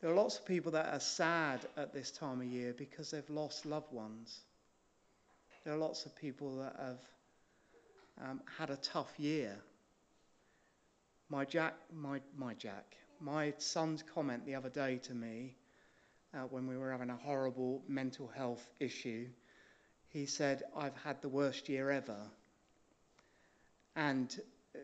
There 0.00 0.10
are 0.10 0.14
lots 0.14 0.38
of 0.38 0.46
people 0.46 0.72
that 0.72 0.94
are 0.94 1.00
sad 1.00 1.66
at 1.76 1.92
this 1.92 2.10
time 2.10 2.40
of 2.40 2.46
year 2.46 2.74
because 2.76 3.10
they've 3.10 3.28
lost 3.28 3.66
loved 3.66 3.92
ones. 3.92 4.40
There 5.62 5.74
are 5.74 5.78
lots 5.78 6.06
of 6.06 6.16
people 6.16 6.56
that 6.56 6.74
have 6.80 8.30
um, 8.30 8.40
had 8.58 8.70
a 8.70 8.76
tough 8.76 9.12
year. 9.18 9.54
My 11.28 11.44
Jack, 11.44 11.74
my, 11.94 12.20
my 12.34 12.54
Jack, 12.54 12.96
my 13.20 13.52
son's 13.58 14.02
comment 14.02 14.46
the 14.46 14.54
other 14.54 14.70
day 14.70 14.96
to 15.04 15.14
me 15.14 15.54
uh, 16.32 16.44
when 16.44 16.66
we 16.66 16.78
were 16.78 16.90
having 16.90 17.10
a 17.10 17.16
horrible 17.16 17.82
mental 17.86 18.26
health 18.26 18.70
issue, 18.80 19.26
he 20.08 20.24
said, 20.24 20.62
I've 20.74 20.96
had 20.96 21.20
the 21.20 21.28
worst 21.28 21.68
year 21.68 21.90
ever. 21.90 22.18
And 23.96 24.34
uh, 24.74 24.78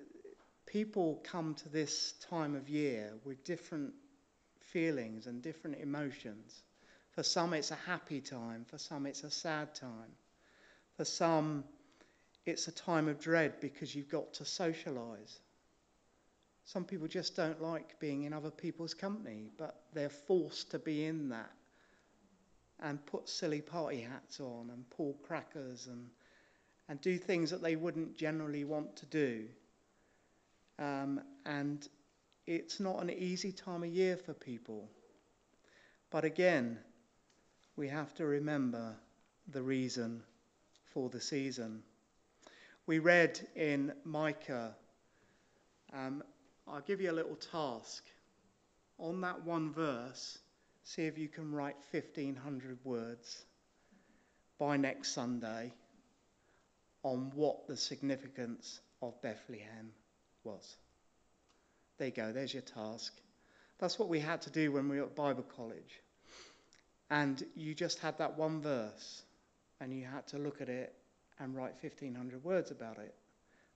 people 0.66 1.22
come 1.24 1.54
to 1.54 1.70
this 1.70 2.12
time 2.28 2.54
of 2.54 2.68
year 2.68 3.14
with 3.24 3.44
different 3.44 3.94
feelings 4.76 5.26
and 5.26 5.40
different 5.40 5.78
emotions. 5.80 6.62
For 7.12 7.22
some, 7.22 7.54
it's 7.54 7.70
a 7.70 7.78
happy 7.86 8.20
time. 8.20 8.66
For 8.68 8.76
some, 8.76 9.06
it's 9.06 9.24
a 9.24 9.30
sad 9.30 9.74
time. 9.74 10.12
For 10.98 11.04
some, 11.06 11.64
it's 12.44 12.68
a 12.68 12.72
time 12.72 13.08
of 13.08 13.18
dread 13.18 13.54
because 13.58 13.94
you've 13.94 14.10
got 14.10 14.34
to 14.34 14.44
socialize. 14.44 15.40
Some 16.66 16.84
people 16.84 17.08
just 17.08 17.34
don't 17.34 17.62
like 17.62 17.98
being 18.00 18.24
in 18.24 18.34
other 18.34 18.50
people's 18.50 18.92
company, 18.92 19.50
but 19.56 19.80
they're 19.94 20.10
forced 20.10 20.72
to 20.72 20.78
be 20.78 21.06
in 21.06 21.30
that 21.30 21.52
and 22.80 23.04
put 23.06 23.30
silly 23.30 23.62
party 23.62 24.02
hats 24.02 24.40
on 24.40 24.68
and 24.74 24.84
pull 24.90 25.16
crackers 25.22 25.86
and, 25.86 26.06
and 26.90 27.00
do 27.00 27.16
things 27.16 27.48
that 27.48 27.62
they 27.62 27.76
wouldn't 27.76 28.14
generally 28.18 28.64
want 28.64 28.94
to 28.96 29.06
do. 29.06 29.46
Um, 30.78 31.22
and 31.46 31.88
it's 32.46 32.78
not 32.78 33.02
an 33.02 33.10
easy 33.10 33.52
time 33.52 33.82
of 33.82 33.88
year 33.88 34.16
for 34.16 34.32
people. 34.32 34.88
But 36.10 36.24
again, 36.24 36.78
we 37.76 37.88
have 37.88 38.14
to 38.14 38.26
remember 38.26 38.94
the 39.48 39.62
reason 39.62 40.22
for 40.92 41.08
the 41.08 41.20
season. 41.20 41.82
We 42.86 43.00
read 43.00 43.40
in 43.56 43.92
Micah, 44.04 44.74
um, 45.92 46.22
I'll 46.68 46.80
give 46.80 47.00
you 47.00 47.10
a 47.10 47.12
little 47.12 47.36
task. 47.36 48.04
On 48.98 49.20
that 49.20 49.44
one 49.44 49.72
verse, 49.72 50.38
see 50.84 51.02
if 51.02 51.18
you 51.18 51.28
can 51.28 51.52
write 51.52 51.76
1,500 51.90 52.78
words 52.84 53.44
by 54.58 54.76
next 54.76 55.12
Sunday 55.12 55.72
on 57.02 57.30
what 57.34 57.66
the 57.66 57.76
significance 57.76 58.80
of 59.02 59.20
Bethlehem 59.20 59.92
was. 60.44 60.76
There 61.98 62.08
you 62.08 62.14
go, 62.14 62.32
there's 62.32 62.52
your 62.52 62.62
task. 62.62 63.12
That's 63.78 63.98
what 63.98 64.08
we 64.08 64.20
had 64.20 64.42
to 64.42 64.50
do 64.50 64.72
when 64.72 64.88
we 64.88 64.98
were 64.98 65.06
at 65.06 65.14
Bible 65.14 65.44
college. 65.56 66.00
And 67.10 67.42
you 67.54 67.74
just 67.74 67.98
had 68.00 68.18
that 68.18 68.36
one 68.36 68.60
verse, 68.60 69.22
and 69.80 69.92
you 69.92 70.04
had 70.04 70.26
to 70.28 70.38
look 70.38 70.60
at 70.60 70.68
it 70.68 70.94
and 71.38 71.54
write 71.54 71.74
1,500 71.80 72.42
words 72.42 72.70
about 72.70 72.98
it. 72.98 73.14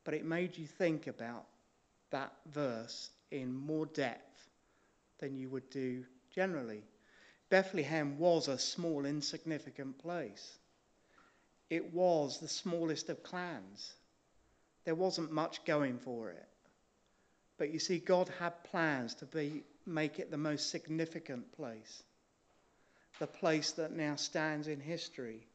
But 0.05 0.15
it 0.15 0.25
made 0.25 0.57
you 0.57 0.67
think 0.67 1.07
about 1.07 1.47
that 2.11 2.33
verse 2.53 3.11
in 3.31 3.55
more 3.55 3.87
depth 3.87 4.49
than 5.19 5.37
you 5.37 5.49
would 5.51 5.69
do 5.71 6.05
generally. 6.35 6.83
Bethlehem 7.51 8.19
was 8.19 8.49
a 8.49 8.59
small, 8.59 9.05
insignificant 9.05 9.99
place. 9.99 10.59
It 11.69 11.93
was 11.93 12.39
the 12.39 12.49
smallest 12.49 13.09
of 13.09 13.23
clans. 13.23 13.93
There 14.85 14.95
wasn't 14.95 15.33
much 15.33 15.65
going 15.65 15.99
for 15.99 16.31
it. 16.31 16.49
But 17.61 17.75
you 17.75 17.79
see, 17.79 17.99
God 17.99 18.31
had 18.39 18.65
plans 18.65 19.15
to 19.17 19.27
be, 19.27 19.65
make 19.85 20.19
it 20.19 20.31
the 20.31 20.39
most 20.39 20.71
significant 20.71 21.53
place, 21.53 22.03
the 23.19 23.27
place 23.27 23.73
that 23.73 23.93
now 23.93 24.17
stands 24.17 24.67
in 24.67 24.81
history, 24.81 25.47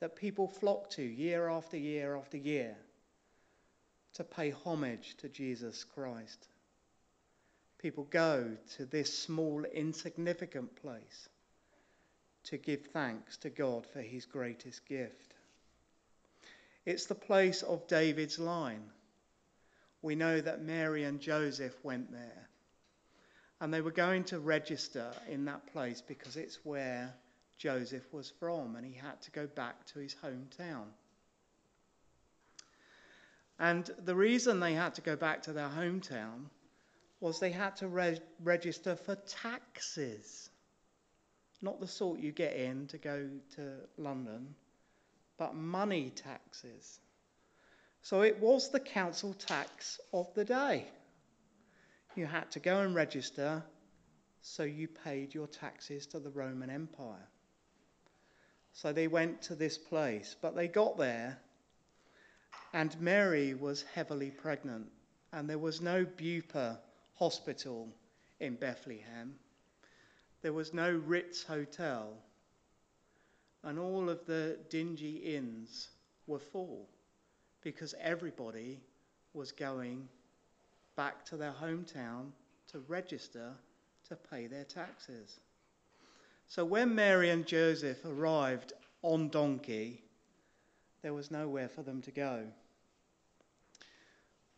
that 0.00 0.16
people 0.16 0.48
flock 0.48 0.90
to 0.90 1.02
year 1.04 1.48
after 1.48 1.76
year 1.76 2.16
after 2.16 2.36
year 2.36 2.76
to 4.14 4.24
pay 4.24 4.50
homage 4.50 5.14
to 5.18 5.28
Jesus 5.28 5.84
Christ. 5.84 6.48
People 7.78 8.08
go 8.10 8.56
to 8.76 8.84
this 8.84 9.16
small, 9.16 9.64
insignificant 9.72 10.74
place 10.82 11.28
to 12.42 12.56
give 12.56 12.86
thanks 12.86 13.36
to 13.36 13.50
God 13.50 13.86
for 13.86 14.02
his 14.02 14.26
greatest 14.26 14.84
gift. 14.84 15.32
It's 16.84 17.06
the 17.06 17.14
place 17.14 17.62
of 17.62 17.86
David's 17.86 18.40
line 18.40 18.82
we 20.02 20.16
know 20.16 20.40
that 20.40 20.62
Mary 20.62 21.04
and 21.04 21.20
Joseph 21.20 21.76
went 21.84 22.12
there. 22.12 22.48
And 23.60 23.72
they 23.72 23.80
were 23.80 23.92
going 23.92 24.24
to 24.24 24.40
register 24.40 25.12
in 25.28 25.44
that 25.44 25.72
place 25.72 26.00
because 26.00 26.36
it's 26.36 26.58
where 26.64 27.14
Joseph 27.56 28.12
was 28.12 28.32
from 28.40 28.74
and 28.74 28.84
he 28.84 28.92
had 28.92 29.22
to 29.22 29.30
go 29.30 29.46
back 29.46 29.86
to 29.86 30.00
his 30.00 30.16
hometown. 30.16 30.86
And 33.60 33.88
the 34.04 34.16
reason 34.16 34.58
they 34.58 34.74
had 34.74 34.96
to 34.96 35.00
go 35.00 35.14
back 35.14 35.42
to 35.42 35.52
their 35.52 35.68
hometown 35.68 36.46
was 37.20 37.38
they 37.38 37.52
had 37.52 37.76
to 37.76 37.86
re- 37.86 38.20
register 38.42 38.96
for 38.96 39.14
taxes. 39.14 40.50
Not 41.60 41.78
the 41.78 41.86
sort 41.86 42.18
you 42.18 42.32
get 42.32 42.56
in 42.56 42.88
to 42.88 42.98
go 42.98 43.28
to 43.54 43.74
London, 43.96 44.56
but 45.38 45.54
money 45.54 46.10
taxes. 46.10 46.98
So 48.04 48.22
it 48.22 48.40
was 48.40 48.68
the 48.68 48.80
council 48.80 49.32
tax 49.32 50.00
of 50.12 50.34
the 50.34 50.44
day. 50.44 50.88
You 52.16 52.26
had 52.26 52.50
to 52.50 52.58
go 52.60 52.80
and 52.80 52.96
register, 52.96 53.62
so 54.40 54.64
you 54.64 54.88
paid 54.88 55.32
your 55.32 55.46
taxes 55.46 56.06
to 56.08 56.18
the 56.18 56.30
Roman 56.30 56.68
Empire. 56.68 57.28
So 58.72 58.92
they 58.92 59.06
went 59.06 59.40
to 59.42 59.54
this 59.54 59.78
place, 59.78 60.34
but 60.42 60.56
they 60.56 60.66
got 60.66 60.98
there, 60.98 61.38
and 62.72 63.00
Mary 63.00 63.54
was 63.54 63.84
heavily 63.94 64.32
pregnant, 64.32 64.90
and 65.32 65.48
there 65.48 65.58
was 65.58 65.80
no 65.80 66.04
Bupa 66.04 66.78
hospital 67.14 67.94
in 68.40 68.56
Bethlehem. 68.56 69.36
There 70.42 70.52
was 70.52 70.74
no 70.74 70.90
Ritz 70.90 71.44
hotel, 71.44 72.18
and 73.62 73.78
all 73.78 74.10
of 74.10 74.26
the 74.26 74.58
dingy 74.70 75.36
inns 75.36 75.88
were 76.26 76.40
full 76.40 76.88
because 77.62 77.94
everybody 78.00 78.80
was 79.34 79.52
going 79.52 80.08
back 80.96 81.24
to 81.26 81.36
their 81.36 81.52
hometown 81.52 82.30
to 82.68 82.78
register 82.88 83.52
to 84.08 84.16
pay 84.16 84.46
their 84.46 84.64
taxes. 84.64 85.40
So 86.48 86.64
when 86.64 86.94
Mary 86.94 87.30
and 87.30 87.46
Joseph 87.46 88.04
arrived 88.04 88.72
on 89.02 89.28
donkey, 89.28 90.02
there 91.02 91.14
was 91.14 91.30
nowhere 91.30 91.68
for 91.68 91.82
them 91.82 92.02
to 92.02 92.10
go. 92.10 92.44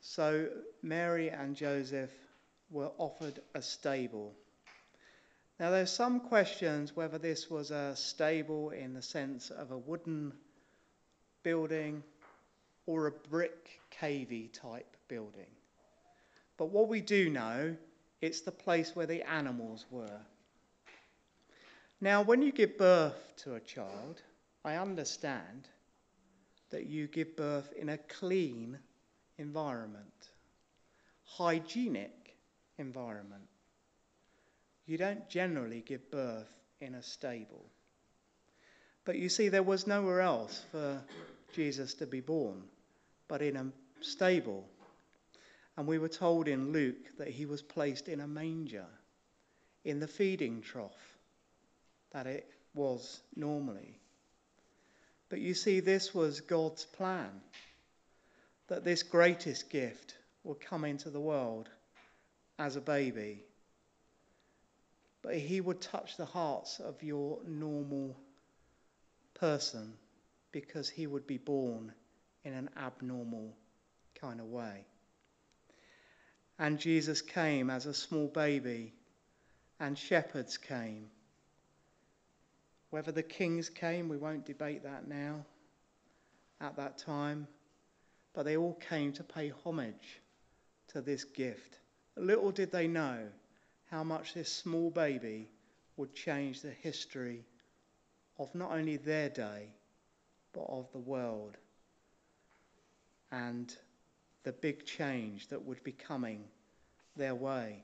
So 0.01 0.49
Mary 0.83 1.31
and 1.31 1.55
Joseph 1.55 2.11
were 2.71 2.91
offered 2.99 3.41
a 3.55 3.63
stable. 3.63 4.35
Now, 5.61 5.71
there's 5.71 5.93
some 5.93 6.21
questions 6.21 6.97
whether 6.97 7.17
this 7.17 7.49
was 7.49 7.71
a 7.71 7.95
stable 7.95 8.71
in 8.71 8.93
the 8.93 9.03
sense 9.03 9.51
of 9.51 9.71
a 9.71 9.79
wooden 9.79 10.33
building 11.45 12.03
or 12.87 13.07
a 13.07 13.13
brick 13.13 13.81
cavey 14.01 14.53
type 14.53 14.97
building. 15.09 15.47
But 16.57 16.67
what 16.67 16.89
we 16.89 17.01
do 17.01 17.31
know, 17.31 17.77
it's 18.21 18.43
the 18.43 18.53
place 18.53 18.95
where 18.95 19.07
the 19.07 19.29
animals 19.29 19.87
were. 19.91 20.21
Now, 22.01 22.23
when 22.23 22.43
you 22.43 22.53
give 22.53 22.77
birth 22.79 23.33
to 23.39 23.55
a 23.55 23.61
child, 23.61 24.21
I 24.65 24.77
understand 24.77 25.69
that 26.71 26.87
you 26.87 27.07
give 27.07 27.37
birth 27.37 27.73
in 27.73 27.91
a 27.91 27.99
clean 27.99 28.79
environment, 29.39 30.31
hygienic 31.25 32.37
environment. 32.79 33.49
You 34.87 34.99
don't 34.99 35.29
generally 35.29 35.83
give 35.87 36.11
birth 36.11 36.49
in 36.81 36.95
a 36.95 37.03
stable. 37.03 37.65
But 39.05 39.19
you 39.19 39.29
see, 39.29 39.49
there 39.49 39.63
was 39.63 39.87
nowhere 39.87 40.21
else 40.21 40.65
for 40.71 41.03
Jesus 41.53 41.95
to 41.95 42.07
be 42.07 42.21
born 42.21 42.65
but 43.29 43.43
in 43.43 43.57
a 43.57 43.67
stable. 44.01 44.69
And 45.77 45.87
we 45.87 45.99
were 45.99 46.09
told 46.09 46.47
in 46.49 46.73
Luke 46.73 47.19
that 47.19 47.29
he 47.29 47.47
was 47.47 47.63
placed 47.63 48.09
in 48.09 48.21
a 48.21 48.29
manger, 48.29 48.87
in 49.85 50.01
the 50.01 50.09
feeding 50.09 50.63
trough 50.63 51.19
that 52.13 52.27
it 52.27 52.49
was 52.75 53.21
normally. 53.35 53.99
But 55.29 55.41
you 55.41 55.55
see, 55.55 55.81
this 55.81 56.15
was 56.15 56.41
God's 56.41 56.85
plan 56.85 57.41
that 58.69 58.85
this 58.85 59.03
greatest 59.03 59.69
gift 59.69 60.17
would 60.45 60.61
come 60.61 60.85
into 60.85 61.11
the 61.11 61.21
world 61.21 61.69
as 62.59 62.77
a 62.77 62.81
baby. 62.81 63.43
But 65.23 65.37
he 65.37 65.61
would 65.61 65.81
touch 65.81 66.17
the 66.17 66.25
hearts 66.25 66.81
of 66.81 67.03
your 67.03 67.41
normal 67.47 68.17
person 69.35 69.95
because 70.53 70.89
he 70.89 71.07
would 71.07 71.27
be 71.27 71.39
born 71.39 71.93
in 72.45 72.53
an 72.53 72.71
abnormal 72.77 73.57
kind 74.21 74.41
of 74.41 74.47
way. 74.47 74.85
And 76.59 76.79
Jesus 76.79 77.21
came 77.21 77.71
as 77.71 77.87
a 77.87 77.95
small 77.95 78.29
baby, 78.29 78.93
and 79.81 79.99
shepherds 79.99 80.57
came. 80.57 81.09
Whether 82.91 83.11
the 83.11 83.23
kings 83.23 83.69
came, 83.69 84.09
we 84.09 84.17
won't 84.17 84.47
debate 84.47 84.85
that 84.85 85.09
now, 85.09 85.45
at 86.61 86.77
that 86.77 86.99
time, 86.99 87.49
but 88.35 88.45
they 88.45 88.57
all 88.57 88.75
came 88.75 89.13
to 89.15 89.25
pay 89.25 89.53
homage 89.65 90.21
to 90.89 91.01
this 91.01 91.25
gift. 91.25 91.81
Little 92.17 92.53
did 92.53 92.71
they 92.71 92.87
know 92.87 93.27
how 93.91 94.05
much 94.05 94.35
this 94.35 94.53
small 94.53 94.91
baby 94.91 95.49
would 95.97 96.15
change 96.15 96.61
the 96.61 96.71
history 96.71 97.45
of 98.39 98.55
not 98.55 98.73
only 98.73 98.97
their 98.97 99.29
day, 99.29 99.69
but 100.53 100.67
of 100.69 100.91
the 100.93 100.99
world 100.99 101.57
and 103.33 103.77
the 104.45 104.53
big 104.53 104.85
change 104.85 105.49
that 105.49 105.65
would 105.65 105.83
be 105.83 105.93
coming 105.93 106.45
their 107.17 107.35
way. 107.35 107.83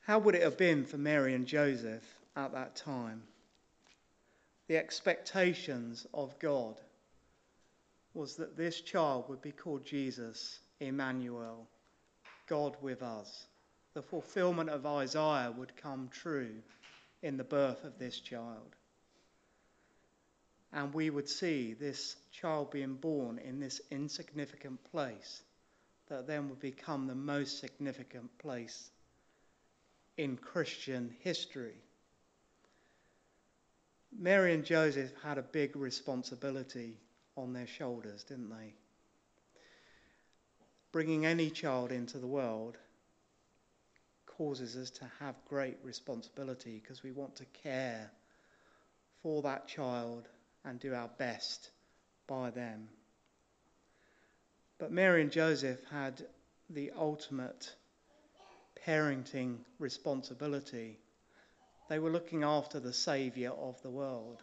How 0.00 0.18
would 0.18 0.34
it 0.34 0.42
have 0.42 0.56
been 0.56 0.84
for 0.84 0.96
Mary 0.96 1.34
and 1.34 1.46
Joseph 1.46 2.04
at 2.36 2.52
that 2.52 2.76
time? 2.76 3.22
The 4.68 4.76
expectations 4.76 6.06
of 6.14 6.38
God 6.38 6.80
was 8.14 8.36
that 8.36 8.56
this 8.56 8.80
child 8.80 9.28
would 9.28 9.42
be 9.42 9.52
called 9.52 9.84
Jesus, 9.84 10.60
Emmanuel, 10.80 11.66
God 12.46 12.76
with 12.80 13.02
us. 13.02 13.46
The 13.94 14.02
fulfillment 14.02 14.70
of 14.70 14.86
Isaiah 14.86 15.52
would 15.56 15.76
come 15.76 16.08
true 16.12 16.54
in 17.22 17.36
the 17.36 17.44
birth 17.44 17.84
of 17.84 17.98
this 17.98 18.18
child 18.20 18.76
and 20.72 20.92
we 20.92 21.10
would 21.10 21.28
see 21.28 21.74
this 21.74 22.16
child 22.32 22.70
being 22.70 22.94
born 22.94 23.38
in 23.38 23.58
this 23.58 23.80
insignificant 23.90 24.78
place 24.90 25.42
that 26.08 26.26
then 26.26 26.48
would 26.48 26.60
become 26.60 27.06
the 27.06 27.14
most 27.14 27.60
significant 27.60 28.36
place 28.38 28.90
in 30.16 30.36
Christian 30.36 31.14
history. 31.20 31.76
Mary 34.16 34.54
and 34.54 34.64
Joseph 34.64 35.12
had 35.22 35.38
a 35.38 35.42
big 35.42 35.76
responsibility 35.76 36.98
on 37.36 37.52
their 37.52 37.66
shoulders, 37.66 38.24
didn't 38.24 38.50
they? 38.50 38.74
Bringing 40.92 41.26
any 41.26 41.50
child 41.50 41.92
into 41.92 42.18
the 42.18 42.26
world 42.26 42.78
causes 44.26 44.76
us 44.76 44.90
to 44.90 45.10
have 45.20 45.34
great 45.48 45.76
responsibility 45.82 46.80
because 46.82 47.02
we 47.02 47.12
want 47.12 47.36
to 47.36 47.44
care 47.62 48.10
for 49.22 49.42
that 49.42 49.68
child 49.68 50.28
and 50.64 50.80
do 50.80 50.94
our 50.94 51.08
best 51.18 51.70
by 52.26 52.50
them. 52.50 52.88
But 54.78 54.92
Mary 54.92 55.22
and 55.22 55.32
Joseph 55.32 55.80
had 55.90 56.24
the 56.70 56.92
ultimate 56.96 57.74
parenting 58.86 59.58
responsibility. 59.78 60.98
They 61.88 61.98
were 61.98 62.10
looking 62.10 62.44
after 62.44 62.78
the 62.78 62.92
Saviour 62.92 63.52
of 63.52 63.80
the 63.82 63.90
world. 63.90 64.42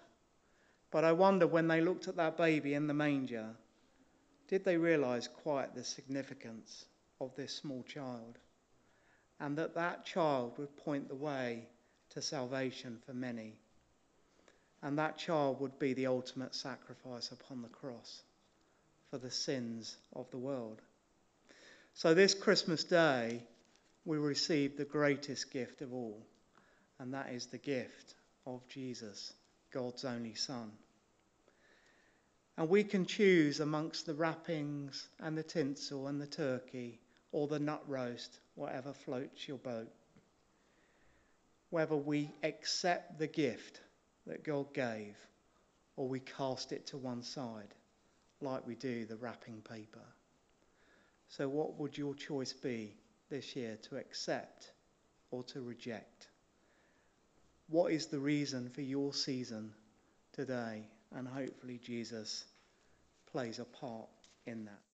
But 0.91 1.03
I 1.03 1.11
wonder 1.11 1.47
when 1.47 1.67
they 1.67 1.81
looked 1.81 2.07
at 2.07 2.17
that 2.17 2.37
baby 2.37 2.73
in 2.73 2.87
the 2.87 2.93
manger, 2.93 3.55
did 4.47 4.63
they 4.63 4.77
realize 4.77 5.27
quite 5.27 5.73
the 5.73 5.83
significance 5.83 6.85
of 7.19 7.35
this 7.35 7.53
small 7.53 7.83
child? 7.83 8.37
And 9.39 9.57
that 9.57 9.75
that 9.75 10.05
child 10.05 10.57
would 10.57 10.75
point 10.77 11.07
the 11.07 11.15
way 11.15 11.67
to 12.11 12.21
salvation 12.21 12.99
for 13.05 13.13
many 13.13 13.57
and 14.81 14.97
that 14.97 15.17
child 15.17 15.59
would 15.59 15.77
be 15.79 15.93
the 15.93 16.07
ultimate 16.07 16.53
sacrifice 16.53 17.31
upon 17.31 17.61
the 17.61 17.67
cross 17.69 18.23
for 19.09 19.17
the 19.17 19.31
sins 19.31 19.97
of 20.13 20.29
the 20.31 20.37
world. 20.37 20.81
So, 21.93 22.13
this 22.13 22.33
Christmas 22.33 22.83
day, 22.83 23.41
we 24.03 24.17
receive 24.17 24.77
the 24.77 24.85
greatest 24.85 25.51
gift 25.51 25.81
of 25.81 25.93
all, 25.93 26.25
and 26.99 27.13
that 27.13 27.29
is 27.31 27.47
the 27.47 27.57
gift 27.57 28.15
of 28.45 28.67
Jesus, 28.67 29.33
God's 29.71 30.05
only 30.05 30.35
Son. 30.35 30.71
And 32.57 32.69
we 32.69 32.83
can 32.83 33.05
choose 33.05 33.59
amongst 33.59 34.05
the 34.05 34.13
wrappings 34.13 35.09
and 35.19 35.37
the 35.37 35.43
tinsel 35.43 36.07
and 36.07 36.21
the 36.21 36.27
turkey 36.27 36.99
or 37.31 37.47
the 37.47 37.59
nut 37.59 37.83
roast, 37.87 38.39
whatever 38.55 38.93
floats 38.93 39.47
your 39.47 39.57
boat, 39.57 39.91
whether 41.69 41.95
we 41.95 42.29
accept 42.43 43.19
the 43.19 43.27
gift 43.27 43.81
that 44.27 44.43
God 44.43 44.73
gave, 44.73 45.15
or 45.95 46.07
we 46.07 46.19
cast 46.19 46.71
it 46.71 46.87
to 46.87 46.97
one 46.97 47.23
side, 47.23 47.73
like 48.41 48.65
we 48.65 48.75
do 48.75 49.05
the 49.05 49.15
wrapping 49.15 49.61
paper. 49.61 50.05
So, 51.29 51.47
what 51.47 51.79
would 51.79 51.97
your 51.97 52.15
choice 52.15 52.53
be 52.53 52.95
this 53.29 53.55
year 53.55 53.77
to 53.89 53.97
accept 53.97 54.71
or 55.31 55.43
to 55.43 55.61
reject? 55.61 56.27
What 57.67 57.91
is 57.91 58.07
the 58.07 58.19
reason 58.19 58.69
for 58.69 58.81
your 58.81 59.13
season 59.13 59.73
today? 60.31 60.87
And 61.15 61.27
hopefully, 61.27 61.79
Jesus 61.83 62.45
plays 63.31 63.59
a 63.59 63.65
part 63.65 64.09
in 64.45 64.65
that. 64.65 64.81